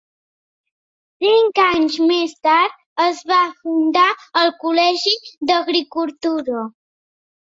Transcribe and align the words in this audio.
Cinc 1.23 1.59
anys 1.63 1.97
més 2.11 2.31
tard, 2.47 2.79
es 3.05 3.21
va 3.31 3.41
fundar 3.65 4.07
el 4.43 4.49
Col·legi 4.63 5.13
d'Agricultura. 5.51 6.65